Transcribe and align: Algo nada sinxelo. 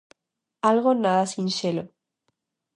Algo 0.69 0.91
nada 1.03 1.31
sinxelo. 1.33 1.83